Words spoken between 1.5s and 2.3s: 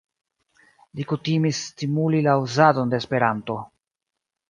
stimuli